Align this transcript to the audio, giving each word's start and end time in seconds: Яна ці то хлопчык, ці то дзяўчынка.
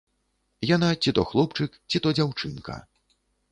Яна 0.75 0.89
ці 1.01 1.13
то 1.19 1.27
хлопчык, 1.33 1.71
ці 1.93 1.97
то 2.07 2.17
дзяўчынка. 2.19 2.81